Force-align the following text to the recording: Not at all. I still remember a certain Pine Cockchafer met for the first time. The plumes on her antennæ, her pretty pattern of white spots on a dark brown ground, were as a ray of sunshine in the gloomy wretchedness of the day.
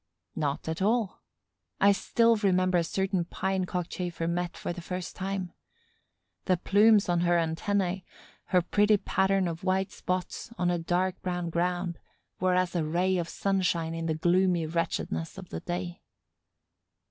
Not 0.35 0.67
at 0.67 0.81
all. 0.81 1.21
I 1.79 1.91
still 1.91 2.35
remember 2.35 2.79
a 2.79 2.83
certain 2.83 3.23
Pine 3.23 3.65
Cockchafer 3.67 4.27
met 4.27 4.57
for 4.57 4.73
the 4.73 4.81
first 4.81 5.15
time. 5.15 5.53
The 6.45 6.57
plumes 6.57 7.07
on 7.07 7.19
her 7.19 7.35
antennæ, 7.35 8.01
her 8.45 8.63
pretty 8.63 8.97
pattern 8.97 9.47
of 9.47 9.63
white 9.63 9.91
spots 9.91 10.51
on 10.57 10.71
a 10.71 10.79
dark 10.79 11.21
brown 11.21 11.51
ground, 11.51 11.99
were 12.39 12.55
as 12.55 12.75
a 12.75 12.83
ray 12.83 13.17
of 13.19 13.29
sunshine 13.29 13.93
in 13.93 14.07
the 14.07 14.15
gloomy 14.15 14.65
wretchedness 14.65 15.37
of 15.37 15.49
the 15.49 15.59
day. 15.59 16.01